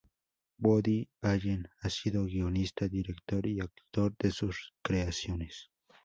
Woody 0.57 1.07
Allen 1.21 1.67
ha 1.81 1.89
sido 1.91 2.25
guionista, 2.25 2.87
director 2.87 3.45
y 3.45 3.59
actor 3.59 4.15
de 4.17 4.31
sus 4.31 4.73
creaciones. 4.81 5.69